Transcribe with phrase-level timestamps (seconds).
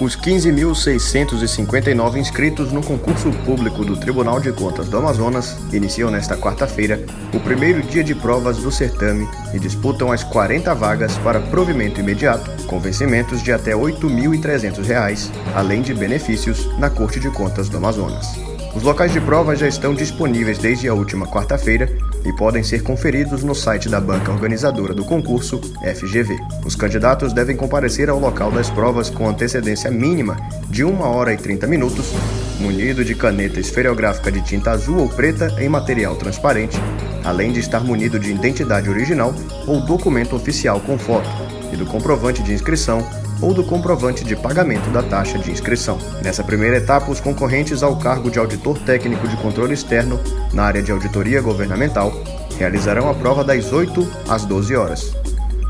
[0.00, 7.00] Os 15.659 inscritos no concurso público do Tribunal de Contas do Amazonas iniciam nesta quarta-feira
[7.32, 12.50] o primeiro dia de provas do certame e disputam as 40 vagas para provimento imediato,
[12.66, 18.26] com vencimentos de até R$ 8.300, além de benefícios na Corte de Contas do Amazonas.
[18.74, 21.88] Os locais de prova já estão disponíveis desde a última quarta-feira
[22.24, 26.38] e podem ser conferidos no site da banca organizadora do concurso, FGV.
[26.64, 30.36] Os candidatos devem comparecer ao local das provas com antecedência mínima
[30.68, 32.12] de 1 hora e 30 minutos,
[32.58, 36.78] munido de caneta esferográfica de tinta azul ou preta em material transparente,
[37.22, 39.34] além de estar munido de identidade original
[39.66, 41.28] ou documento oficial com foto
[41.72, 43.06] e do comprovante de inscrição
[43.44, 45.98] ou do comprovante de pagamento da taxa de inscrição.
[46.22, 50.18] Nessa primeira etapa, os concorrentes ao cargo de auditor técnico de controle externo
[50.54, 52.10] na área de auditoria governamental
[52.58, 55.14] realizarão a prova das 8 às 12 horas.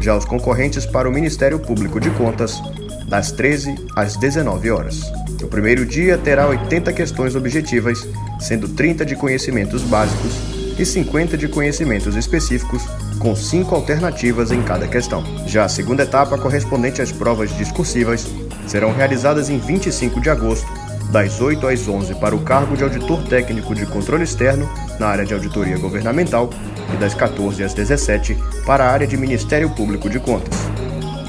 [0.00, 2.60] Já os concorrentes para o Ministério Público de Contas,
[3.06, 5.02] das 13 às 19 horas.
[5.40, 8.04] O primeiro dia terá 80 questões objetivas,
[8.40, 12.82] sendo 30 de conhecimentos básicos e 50 de conhecimentos específicos
[13.18, 15.22] com cinco alternativas em cada questão.
[15.46, 18.26] Já a segunda etapa, correspondente às provas discursivas,
[18.66, 20.66] serão realizadas em 25 de agosto,
[21.12, 24.66] das 8 às 11 para o cargo de auditor técnico de controle externo
[24.98, 26.48] na área de auditoria governamental
[26.94, 30.56] e das 14 às 17 para a área de Ministério Público de Contas.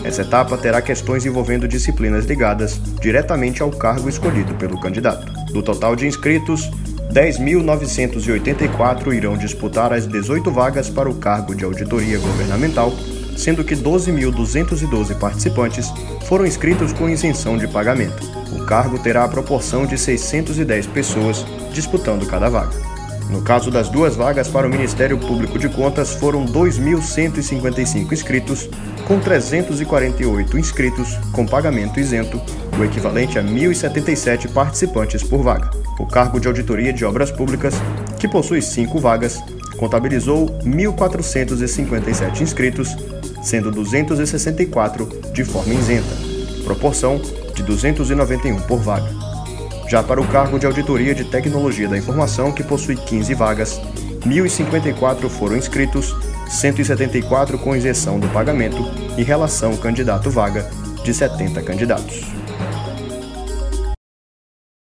[0.03, 5.31] Essa etapa terá questões envolvendo disciplinas ligadas diretamente ao cargo escolhido pelo candidato.
[5.51, 6.71] Do total de inscritos,
[7.11, 12.93] 10.984 irão disputar as 18 vagas para o cargo de auditoria governamental,
[13.35, 15.91] sendo que 12.212 participantes
[16.25, 18.23] foram inscritos com isenção de pagamento.
[18.53, 22.79] O cargo terá a proporção de 610 pessoas disputando cada vaga.
[23.29, 28.69] No caso das duas vagas para o Ministério Público de Contas, foram 2.155 inscritos,
[29.07, 32.41] com 348 inscritos com pagamento isento,
[32.77, 35.80] o equivalente a 1.077 participantes por vaga.
[35.99, 37.75] O cargo de auditoria de obras públicas,
[38.19, 39.41] que possui cinco vagas,
[39.77, 42.95] contabilizou 1.457 inscritos,
[43.41, 46.15] sendo 264 de forma isenta,
[46.63, 47.19] proporção
[47.55, 49.09] de 291 por vaga.
[49.89, 53.81] Já para o cargo de auditoria de tecnologia da informação, que possui 15 vagas,
[54.25, 56.15] 1.054 foram inscritos,
[56.47, 58.83] 174 com isenção do pagamento
[59.17, 60.69] e relação candidato-vaga
[61.03, 62.21] de 70 candidatos.